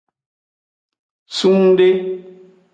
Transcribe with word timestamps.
Sungde. 1.37 1.87